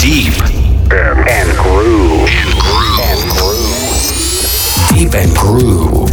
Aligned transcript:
Deep 0.00 0.32
and, 0.90 1.28
and 1.28 1.58
groove. 1.58 2.26
And 2.26 2.58
groove. 2.58 3.00
And 3.02 3.30
groove. 3.36 4.88
Deep 4.88 5.12
and 5.12 5.36
groove. 5.36 6.09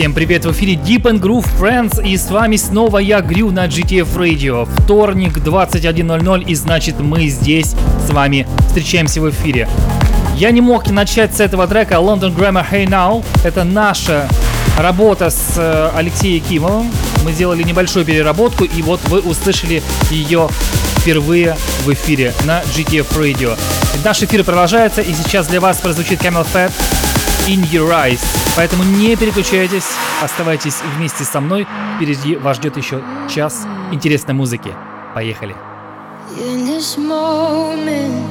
Всем 0.00 0.14
привет, 0.14 0.46
в 0.46 0.52
эфире 0.52 0.76
Deep 0.76 1.02
and 1.02 1.20
Groove 1.20 1.46
Friends 1.60 2.02
и 2.02 2.16
с 2.16 2.30
вами 2.30 2.56
снова 2.56 2.96
я, 2.96 3.20
Грю, 3.20 3.50
на 3.50 3.66
GTF 3.66 4.16
Radio. 4.16 4.66
Вторник, 4.82 5.36
21.00 5.36 6.42
и 6.46 6.54
значит 6.54 6.98
мы 7.00 7.26
здесь 7.26 7.74
с 8.06 8.10
вами 8.10 8.46
встречаемся 8.68 9.20
в 9.20 9.28
эфире. 9.28 9.68
Я 10.36 10.52
не 10.52 10.62
мог 10.62 10.88
начать 10.88 11.36
с 11.36 11.40
этого 11.40 11.66
трека 11.66 11.96
London 11.96 12.34
Grammar 12.34 12.64
Hey 12.72 12.88
Now. 12.88 13.22
Это 13.44 13.62
наша 13.64 14.26
работа 14.78 15.28
с 15.28 15.58
э, 15.58 15.90
Алексеем 15.94 16.42
Кимовым. 16.44 16.90
Мы 17.22 17.32
сделали 17.32 17.62
небольшую 17.62 18.06
переработку, 18.06 18.64
и 18.64 18.80
вот 18.80 19.00
вы 19.08 19.20
услышали 19.20 19.82
ее 20.10 20.48
впервые 20.96 21.58
в 21.84 21.92
эфире 21.92 22.32
на 22.46 22.62
GTF 22.62 23.06
Radio. 23.18 23.54
Наш 24.02 24.22
эфир 24.22 24.44
продолжается, 24.44 25.02
и 25.02 25.12
сейчас 25.12 25.48
для 25.48 25.60
вас 25.60 25.76
прозвучит 25.76 26.22
Camel 26.22 26.46
Fat 26.50 26.72
In 27.46 27.70
Your 27.70 27.90
Eyes. 27.90 28.39
Поэтому 28.56 28.84
не 28.84 29.16
переключайтесь, 29.16 29.84
оставайтесь 30.22 30.76
вместе 30.96 31.24
со 31.24 31.40
мной. 31.40 31.66
Впереди 31.96 32.36
вас 32.36 32.56
ждет 32.56 32.76
еще 32.76 33.02
час 33.28 33.66
интересной 33.92 34.34
музыки. 34.34 34.72
Поехали. 35.14 35.54
In 36.38 36.64
this 36.64 36.96
moment, 36.96 38.24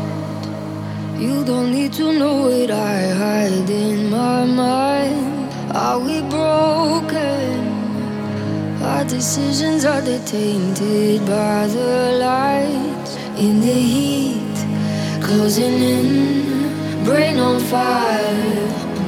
you 1.20 1.44
don't 1.44 1.72
need 1.72 1.92
to 1.94 2.14
know 2.14 2.48
what 2.48 2.72
I 2.72 3.10
hide 3.14 3.70
in 3.70 4.10
my 4.10 4.46
mind. 4.46 5.50
Are 5.74 6.00
we 6.00 6.22
broken? 6.22 7.70
Our 8.82 9.04
decisions 9.04 9.84
are 9.84 10.02
tainted 10.02 11.26
by 11.26 11.68
the 11.68 12.18
lights 12.20 13.18
in 13.38 13.60
the 13.60 13.74
heat, 13.74 14.58
closing 15.22 15.82
in, 15.84 17.04
brain 17.04 17.38
on 17.38 17.60
fire, 17.60 18.34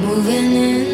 moving 0.02 0.52
in. 0.52 0.91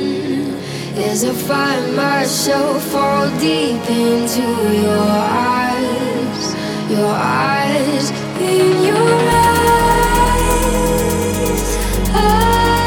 As 1.01 1.25
I 1.25 1.33
find 1.33 1.95
myself 1.95 2.83
fall 2.91 3.31
deep 3.39 3.89
into 3.89 4.43
your 4.83 5.07
eyes, 5.07 6.55
your 6.91 7.15
eyes 7.15 8.11
in 8.41 8.83
your 8.83 9.09
eyes, 9.31 10.59
eyes 12.15 12.83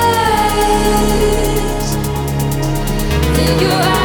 in 3.39 3.59
your 3.61 3.71
eyes. 3.71 4.00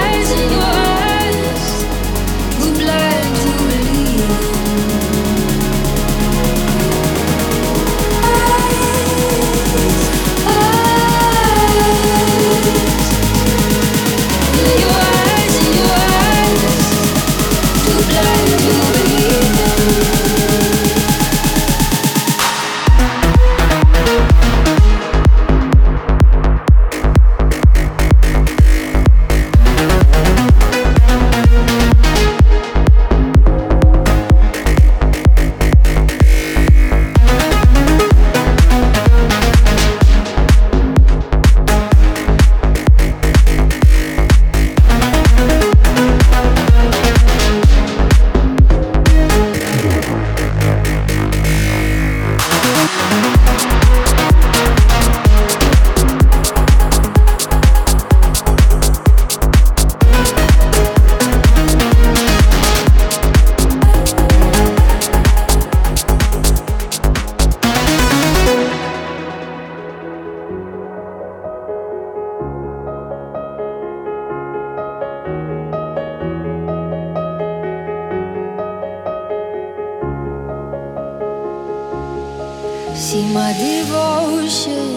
my 83.47 83.53
devotion. 83.53 84.89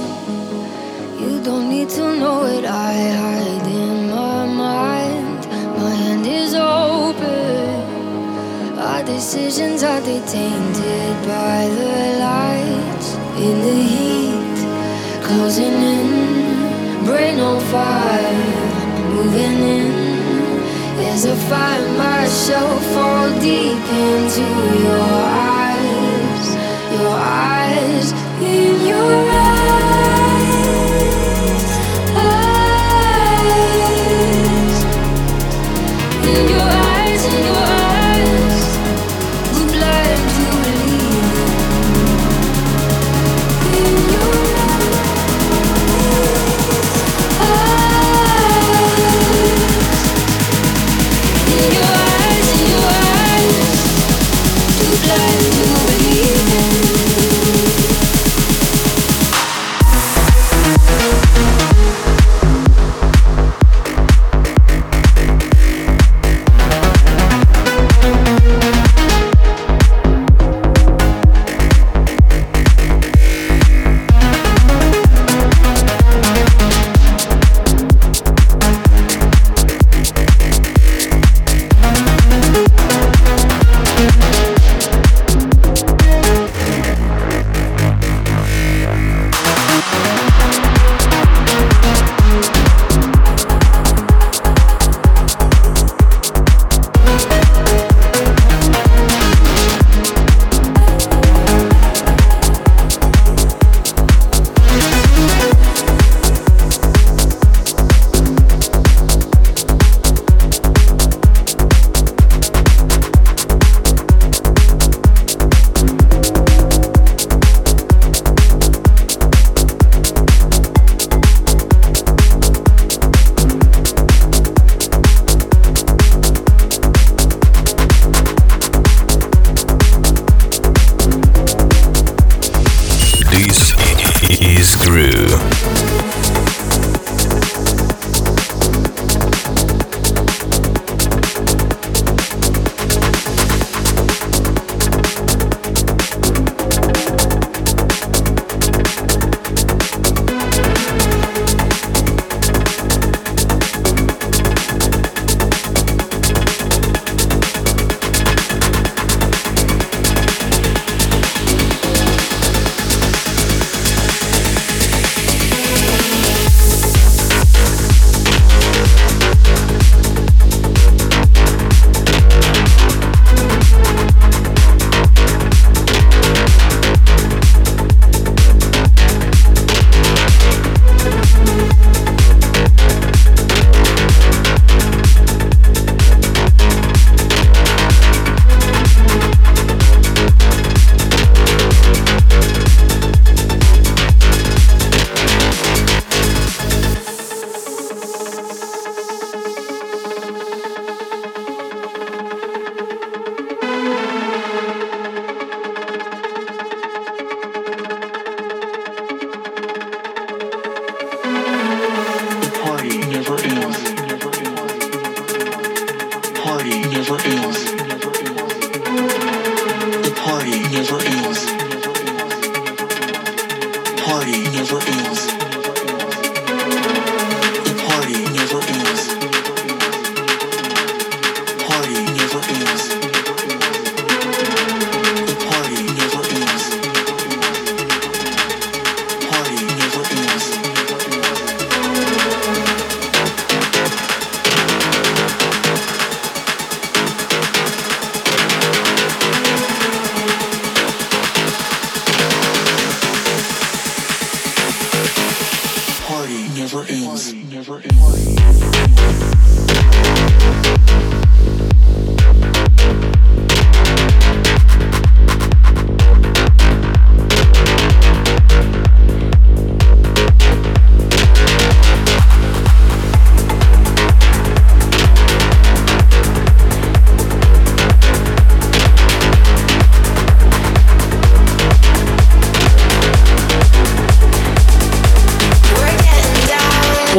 You 1.22 1.34
don't 1.44 1.70
need 1.70 1.90
to 1.98 2.06
know 2.22 2.46
it, 2.56 2.66
I 2.66 2.94
hide 3.22 3.68
in 3.86 4.10
my 4.10 4.46
mind. 4.66 5.42
My 5.82 5.94
hand 6.02 6.26
is 6.26 6.56
open. 6.56 7.70
Our 8.88 9.04
decisions 9.04 9.84
are 9.84 10.02
tainted 10.02 11.16
by 11.34 11.60
the 11.80 11.96
lights 12.26 13.10
in 13.46 13.56
the 13.68 13.80
heat, 13.94 14.58
closing 15.28 15.78
in, 15.96 16.10
brain 17.06 17.40
on 17.50 17.60
fire, 17.74 18.42
moving 19.14 19.60
in. 19.78 19.90
As 21.12 21.22
I 21.34 21.36
find 21.54 21.86
myself 22.08 22.80
fall 22.94 23.30
deep 23.40 23.86
into 24.08 24.46
your 24.86 25.08
eyes. 25.38 25.59
around 29.00 29.39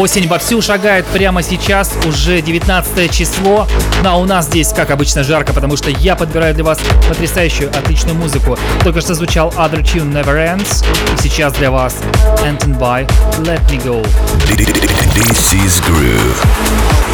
Осень 0.00 0.28
вовсю 0.28 0.62
шагает 0.62 1.04
прямо 1.04 1.42
сейчас, 1.42 1.92
уже 2.06 2.40
19 2.40 3.14
число. 3.14 3.68
Но 4.02 4.18
у 4.18 4.24
нас 4.24 4.46
здесь, 4.46 4.72
как 4.72 4.90
обычно, 4.90 5.24
жарко, 5.24 5.52
потому 5.52 5.76
что 5.76 5.90
я 5.90 6.16
подбираю 6.16 6.54
для 6.54 6.64
вас 6.64 6.78
потрясающую, 7.06 7.68
отличную 7.68 8.16
музыку. 8.16 8.58
Только 8.82 9.02
что 9.02 9.12
звучал 9.14 9.50
Other 9.58 9.82
Tune 9.82 10.10
Never 10.10 10.56
Ends, 10.56 10.86
и 11.18 11.22
сейчас 11.22 11.52
для 11.52 11.70
вас 11.70 11.96
Anton 12.38 12.78
by 12.78 13.06
Let 13.40 13.60
Me 13.68 13.78
Go. 13.84 14.02
This 15.12 15.52
is 15.52 15.82
Groove. 15.84 17.09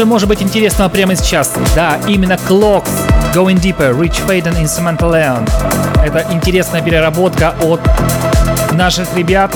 Же 0.00 0.06
может 0.06 0.28
быть 0.28 0.40
интересного 0.40 0.88
прямо 0.88 1.14
сейчас? 1.14 1.52
Да, 1.74 1.98
именно 2.08 2.38
Clocks, 2.48 2.88
Going 3.34 3.60
Deeper, 3.60 3.94
Rich 3.94 4.26
Faden, 4.26 4.58
Instrumental 4.62 5.12
Leon. 5.12 5.46
Это 6.02 6.26
интересная 6.32 6.80
переработка 6.80 7.54
от 7.60 7.82
наших 8.72 9.14
ребят, 9.14 9.54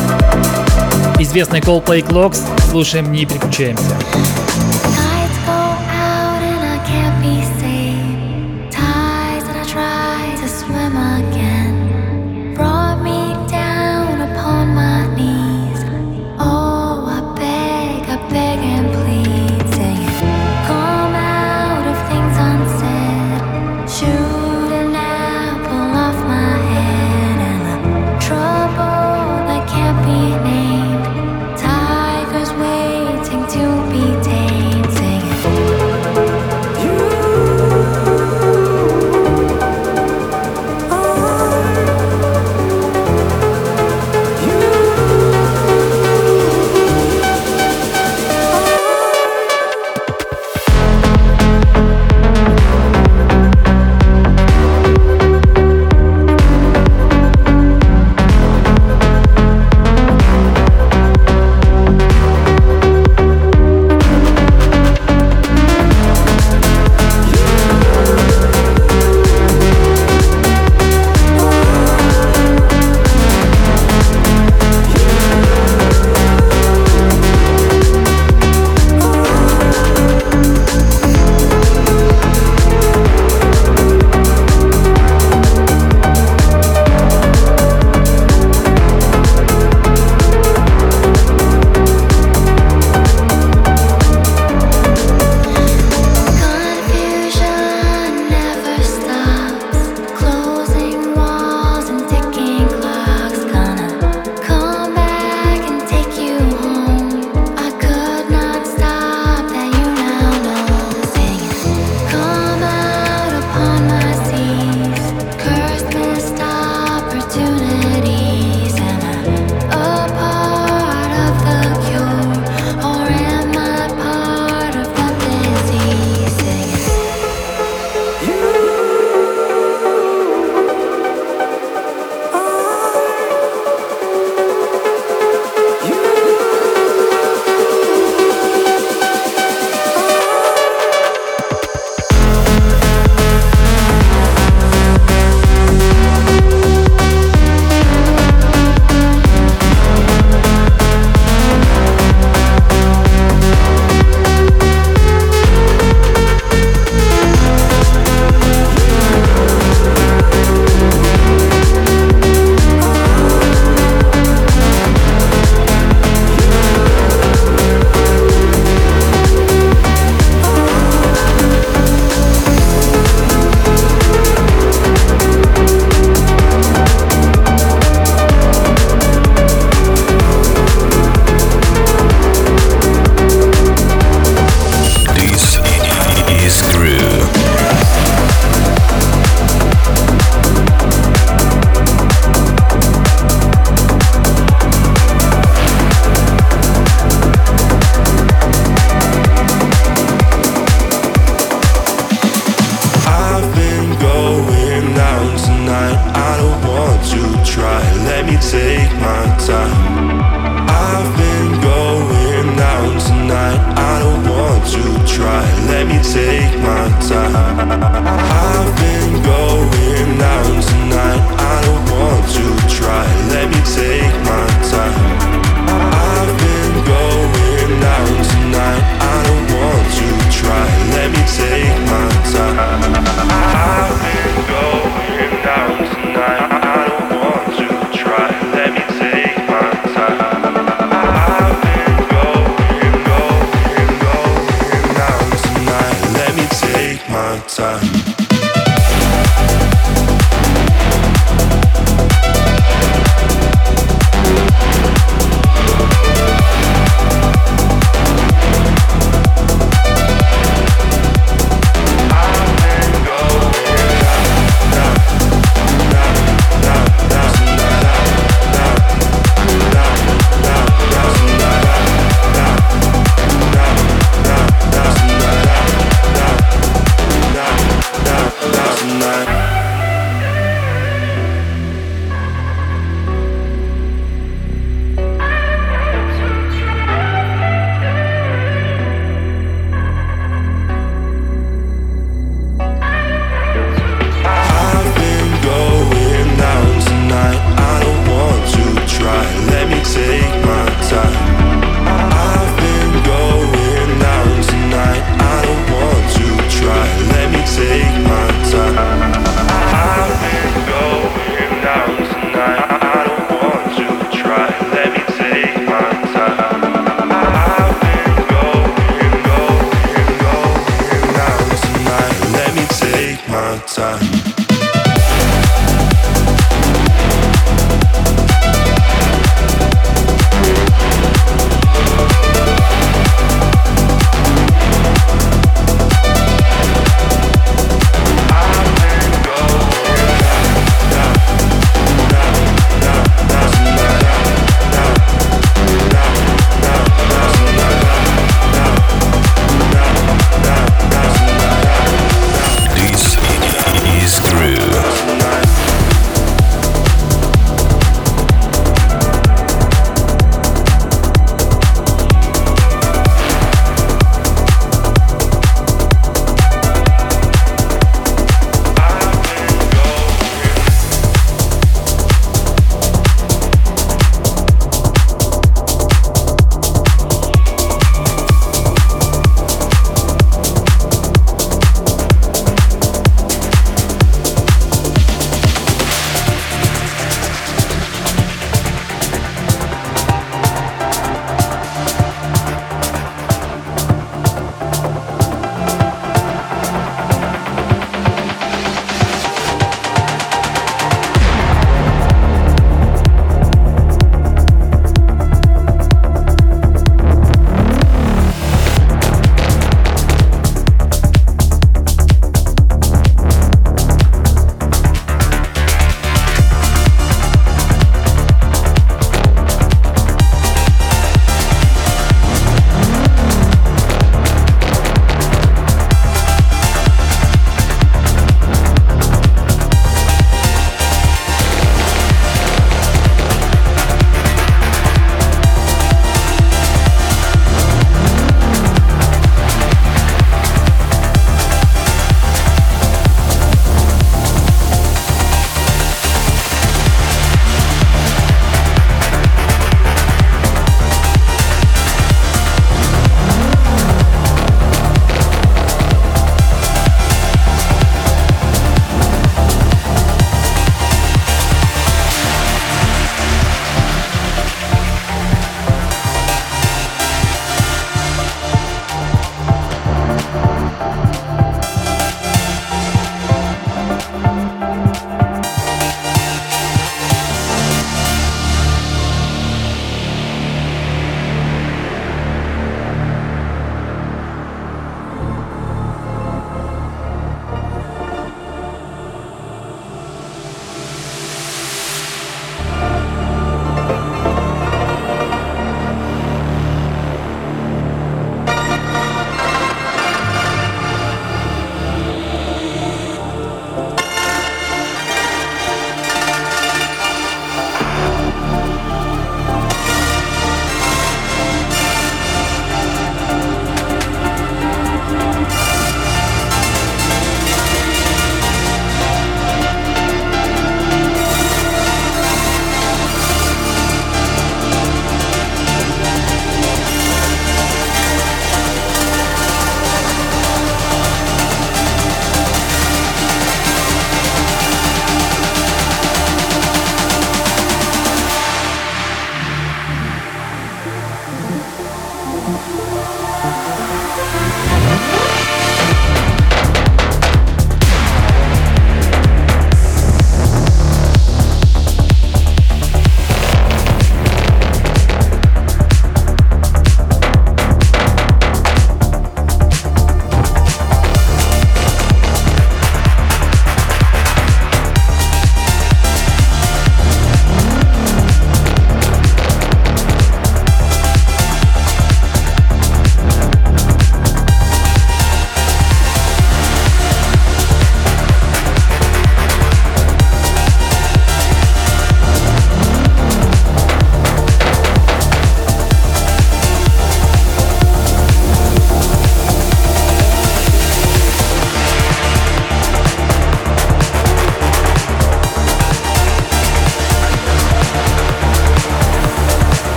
известный 1.18 1.60
Coldplay 1.60 2.06
Clocks. 2.06 2.40
Слушаем, 2.70 3.10
не 3.10 3.24
переключаемся. 3.24 3.96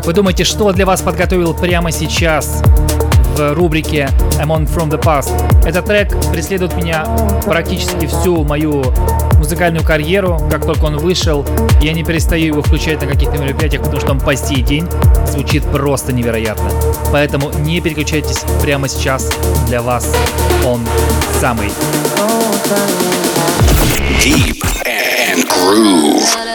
Как 0.00 0.06
вы 0.06 0.14
думаете, 0.14 0.44
что 0.44 0.72
для 0.72 0.86
вас 0.86 1.02
подготовил 1.02 1.52
прямо 1.52 1.92
сейчас 1.92 2.62
в 3.36 3.52
рубрике 3.52 4.08
I'm 4.38 4.46
on 4.46 4.66
from 4.66 4.88
the 4.88 4.98
past? 4.98 5.30
Этот 5.66 5.84
трек 5.84 6.16
преследует 6.32 6.74
меня 6.74 7.04
практически 7.44 8.06
всю 8.06 8.42
мою 8.42 8.82
музыкальную 9.36 9.84
карьеру. 9.84 10.40
Как 10.50 10.64
только 10.64 10.86
он 10.86 10.96
вышел, 10.96 11.44
я 11.82 11.92
не 11.92 12.02
перестаю 12.02 12.46
его 12.46 12.62
включать 12.62 13.02
на 13.02 13.06
каких-то 13.06 13.36
мероприятиях, 13.36 13.82
потому 13.82 14.00
что 14.00 14.12
он 14.12 14.20
по 14.20 14.34
сей 14.36 14.62
день 14.62 14.88
звучит 15.26 15.64
просто 15.64 16.14
невероятно. 16.14 16.70
Поэтому 17.12 17.52
не 17.58 17.82
переключайтесь 17.82 18.42
прямо 18.62 18.88
сейчас. 18.88 19.30
Для 19.66 19.82
вас 19.82 20.10
он 20.66 20.80
самый. 21.42 21.68
Deep 24.24 24.64
and 24.86 25.46
Groove. 25.46 26.49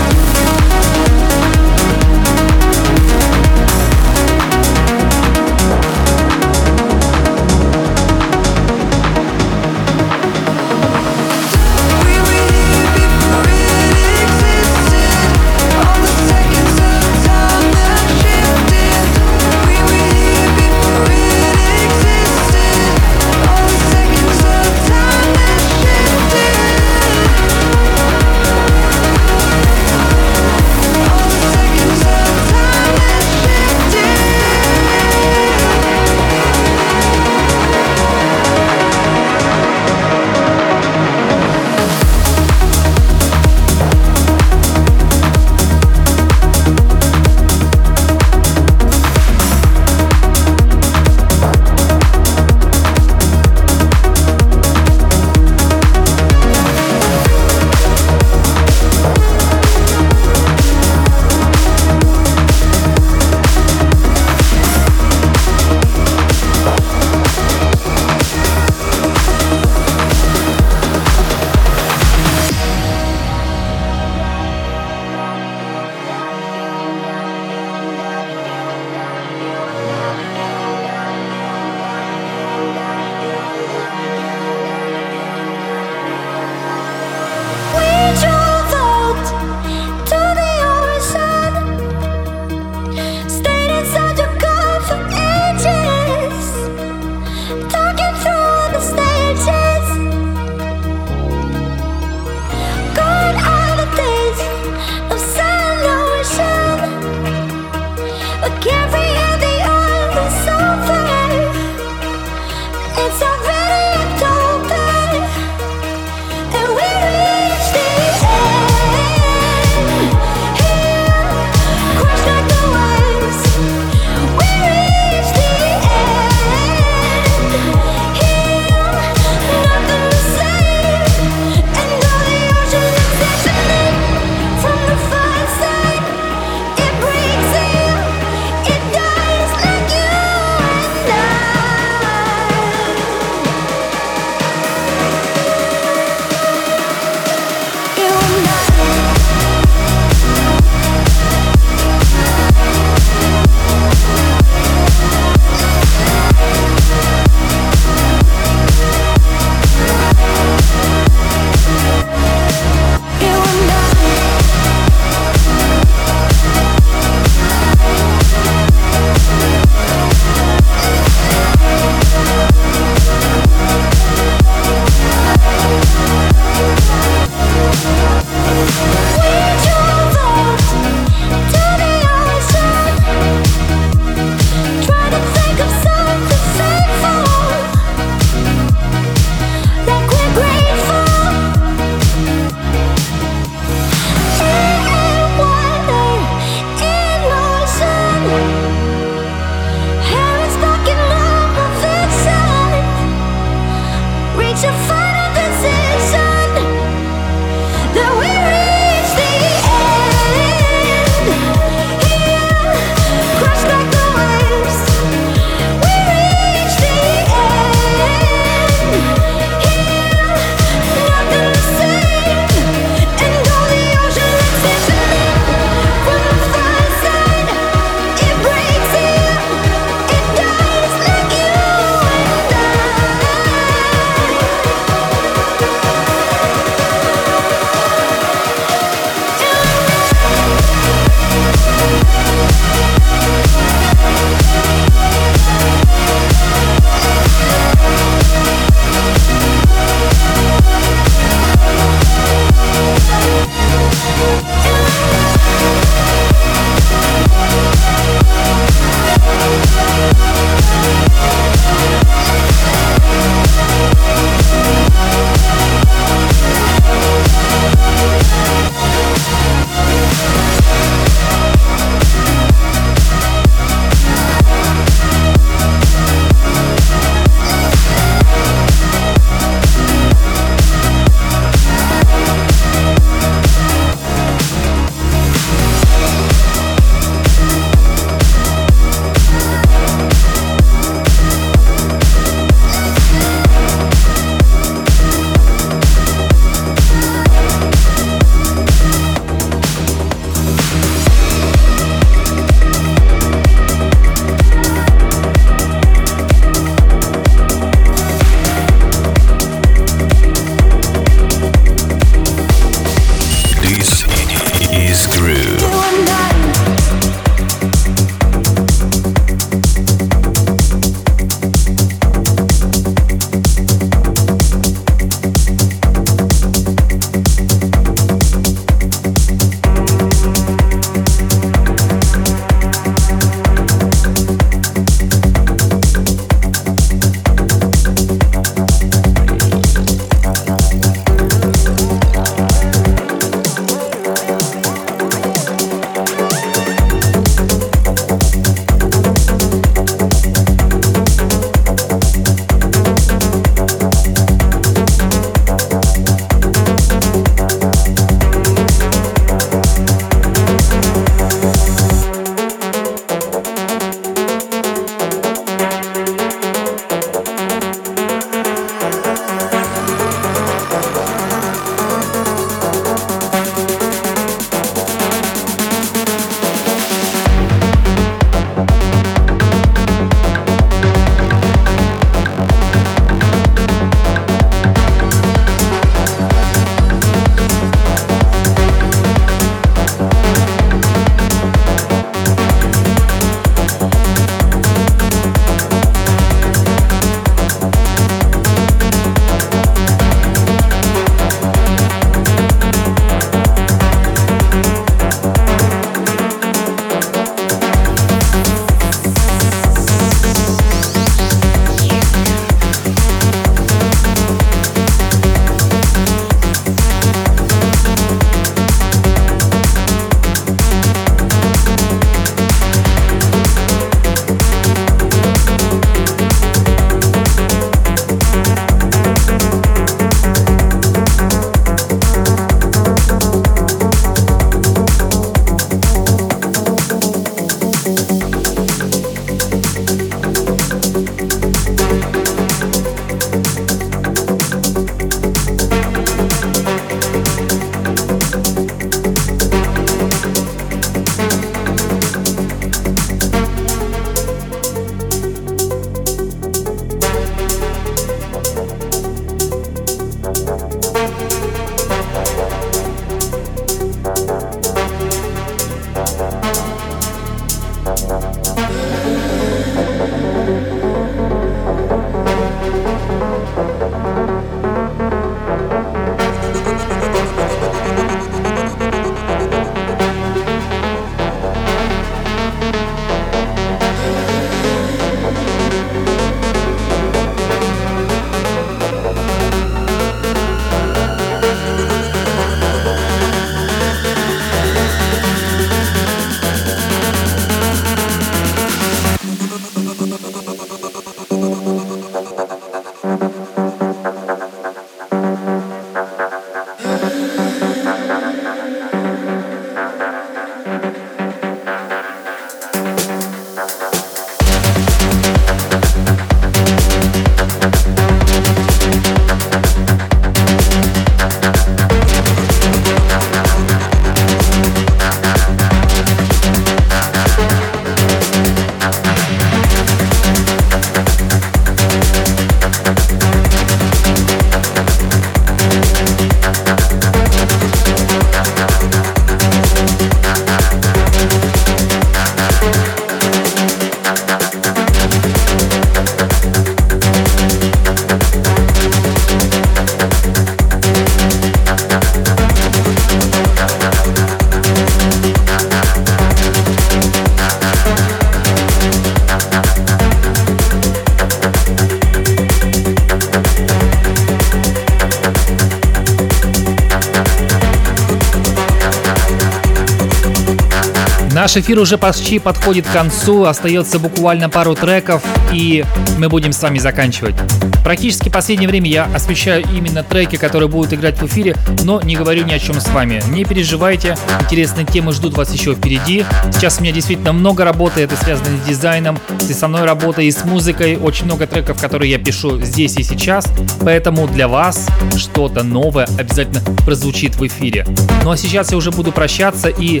Наш 571.50 571.64
эфир 571.64 571.80
уже 571.80 571.98
почти 571.98 572.38
подходит 572.38 572.86
к 572.86 572.92
концу, 572.92 573.42
остается 573.42 573.98
буквально 573.98 574.48
пару 574.48 574.76
треков, 574.76 575.20
и 575.52 575.84
мы 576.16 576.28
будем 576.28 576.52
с 576.52 576.62
вами 576.62 576.78
заканчивать. 576.78 577.34
Практически 577.82 578.28
в 578.28 578.32
последнее 578.32 578.68
время 578.68 578.88
я 578.88 579.04
освещаю 579.12 579.64
именно 579.74 580.04
треки, 580.04 580.36
которые 580.36 580.68
будут 580.68 580.92
играть 580.92 581.20
в 581.20 581.26
эфире, 581.26 581.56
но 581.82 582.00
не 582.02 582.14
говорю 582.14 582.44
ни 582.44 582.52
о 582.52 582.58
чем 582.60 582.80
с 582.80 582.86
вами. 582.90 583.20
Не 583.30 583.44
переживайте, 583.44 584.16
интересные 584.42 584.86
темы 584.86 585.10
ждут 585.10 585.36
вас 585.36 585.52
еще 585.52 585.74
впереди. 585.74 586.24
Сейчас 586.52 586.78
у 586.78 586.82
меня 586.82 586.92
действительно 586.92 587.32
много 587.32 587.64
работы, 587.64 588.00
это 588.02 588.14
связано 588.14 588.56
с 588.56 588.68
дизайном, 588.68 589.18
с 589.40 589.50
основной 589.50 589.82
работой 589.82 590.26
и 590.26 590.30
с 590.30 590.44
музыкой. 590.44 590.98
Очень 590.98 591.24
много 591.24 591.48
треков, 591.48 591.80
которые 591.80 592.12
я 592.12 592.18
пишу 592.18 592.62
здесь 592.62 592.96
и 592.96 593.02
сейчас, 593.02 593.46
поэтому 593.80 594.28
для 594.28 594.46
вас 594.46 594.86
что-то 595.16 595.64
новое 595.64 596.06
обязательно 596.16 596.60
прозвучит 596.84 597.34
в 597.34 597.44
эфире. 597.44 597.86
Ну 598.22 598.30
а 598.30 598.36
сейчас 598.36 598.70
я 598.70 598.76
уже 598.76 598.92
буду 598.92 599.10
прощаться 599.10 599.68
и 599.68 600.00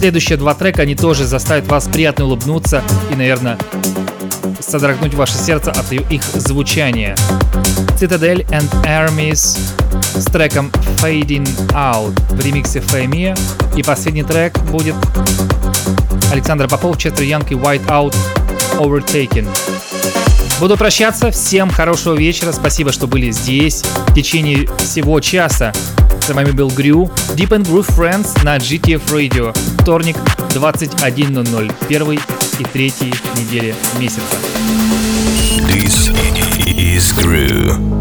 следующие 0.00 0.38
два 0.38 0.54
трека, 0.60 0.82
они 0.82 0.94
тоже 0.94 1.24
заставят 1.24 1.66
вас 1.68 1.88
приятно 1.88 2.26
улыбнуться 2.26 2.82
и, 3.10 3.16
наверное, 3.16 3.56
содрогнуть 4.60 5.14
ваше 5.14 5.32
сердце 5.32 5.70
от 5.70 5.90
их 5.90 6.22
звучания. 6.22 7.16
Citadel 7.98 8.46
and 8.50 8.70
Armies 8.84 9.58
с 10.14 10.24
треком 10.26 10.70
Fading 10.98 11.48
Out 11.68 12.12
в 12.34 12.44
ремиксе 12.44 12.80
Фэми. 12.80 13.34
И 13.74 13.82
последний 13.82 14.22
трек 14.22 14.58
будет 14.64 14.94
Александр 16.30 16.68
Попов, 16.68 16.98
Честер 16.98 17.22
Янг 17.22 17.50
и 17.50 17.54
White 17.54 17.86
Out 17.86 18.14
Overtaken. 18.78 19.48
Буду 20.60 20.76
прощаться. 20.76 21.30
Всем 21.30 21.70
хорошего 21.70 22.14
вечера. 22.14 22.52
Спасибо, 22.52 22.92
что 22.92 23.06
были 23.06 23.30
здесь 23.30 23.82
в 24.08 24.14
течение 24.14 24.68
всего 24.76 25.20
часа. 25.20 25.72
С 26.30 26.32
вами 26.32 26.52
был 26.52 26.68
Грю, 26.68 27.10
Deep 27.34 27.48
and 27.48 27.64
Groove 27.64 27.92
Friends 27.96 28.44
на 28.44 28.56
GTF 28.56 29.02
Radio. 29.08 29.52
Вторник, 29.80 30.16
21.00. 30.50 31.74
Первый 31.88 32.20
и 32.60 32.64
третьей 32.72 33.12
недели 33.36 33.74
месяца. 33.98 34.36
This 35.66 36.12
is 36.68 37.12
Gru. 37.18 37.99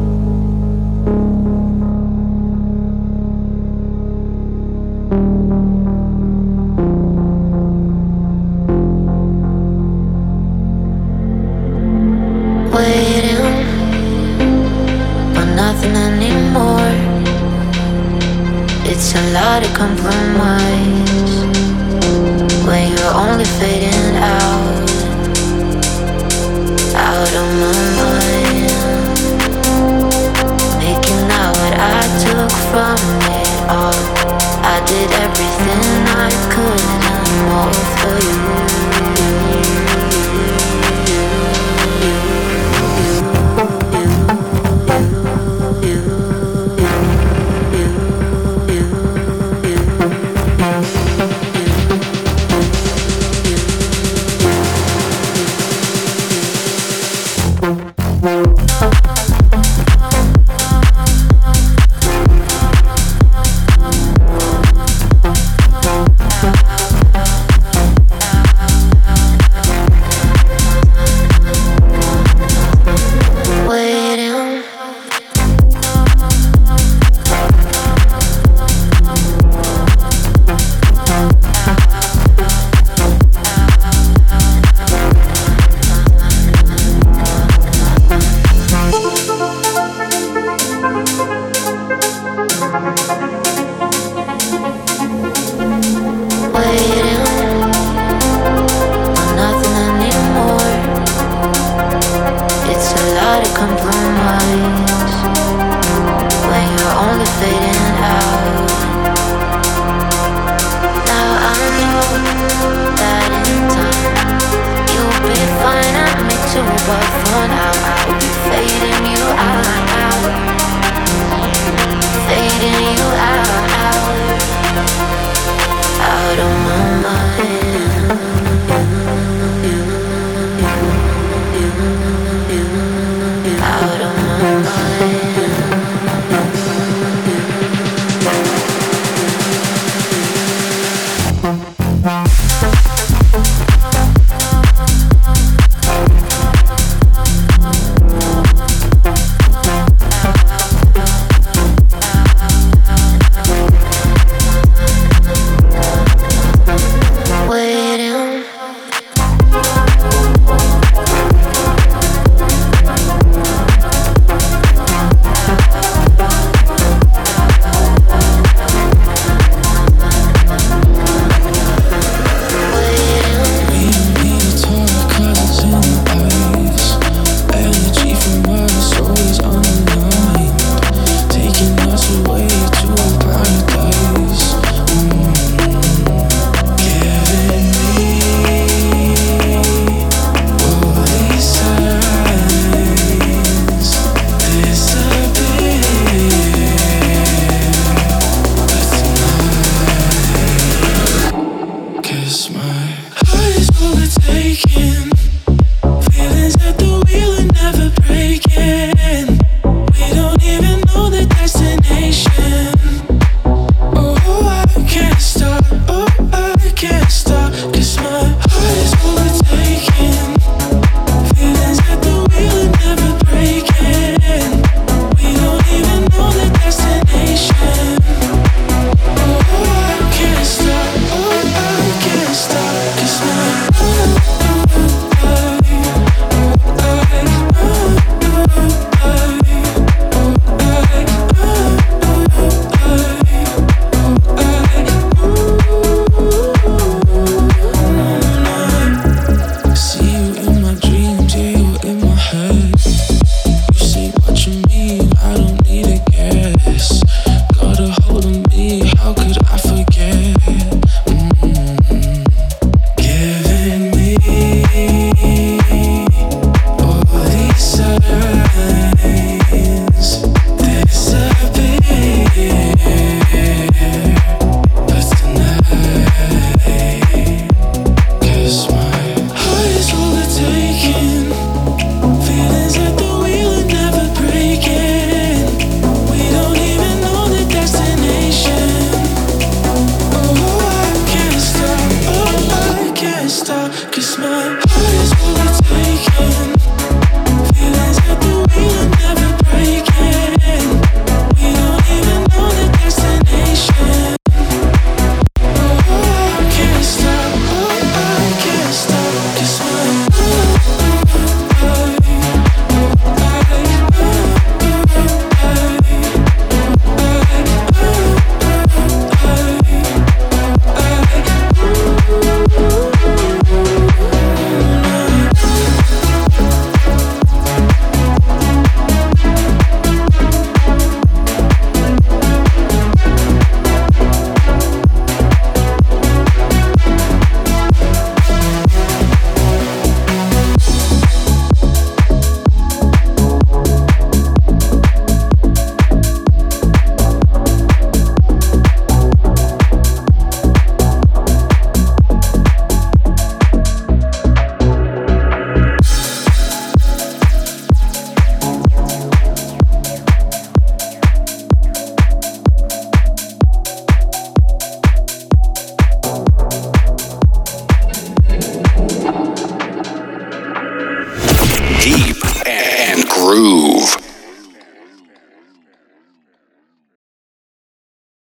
away 268.70 269.69